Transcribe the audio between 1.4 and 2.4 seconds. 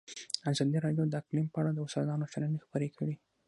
په اړه د استادانو